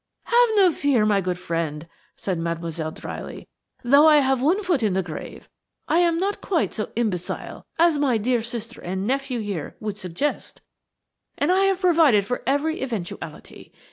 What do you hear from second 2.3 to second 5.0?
Mademoiselle, dryly; "though I have one foot in